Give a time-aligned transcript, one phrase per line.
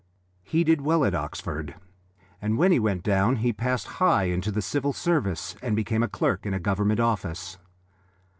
[0.41, 1.75] He did well at Oxford,
[2.41, 6.07] and when he went down he passed high into the Civil Service and became a
[6.09, 7.59] clerk in a Government office.